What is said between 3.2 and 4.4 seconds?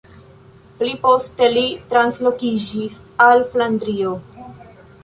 al Flandrio.